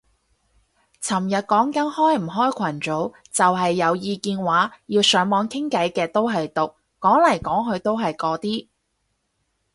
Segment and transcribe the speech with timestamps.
[0.99, 8.67] 尋日講緊開唔開群組，就係有意見話要上網傾偈嘅都係毒，講嚟講去都係嗰啲